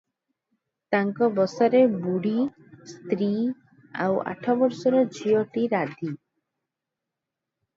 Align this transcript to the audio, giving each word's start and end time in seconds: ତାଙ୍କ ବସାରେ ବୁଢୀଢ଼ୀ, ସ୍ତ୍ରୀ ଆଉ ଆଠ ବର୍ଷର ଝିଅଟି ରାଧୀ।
ତାଙ୍କ 0.93 1.27
ବସାରେ 1.39 1.81
ବୁଢୀଢ଼ୀ, 2.05 2.87
ସ୍ତ୍ରୀ 2.93 3.29
ଆଉ 4.07 4.17
ଆଠ 4.33 4.57
ବର୍ଷର 4.63 5.03
ଝିଅଟି 5.19 5.67
ରାଧୀ। 5.75 6.11